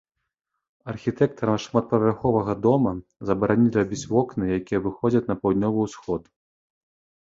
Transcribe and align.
Архітэктарам 0.93 1.57
шматпавярховага 1.65 2.57
дома 2.65 2.95
забаранілі 3.33 3.73
рабіць 3.83 4.03
вокны, 4.17 4.43
якія 4.59 4.79
выходзяць 4.91 5.27
на 5.33 5.41
паўднёвы 5.47 5.79
ўсход. 5.91 6.23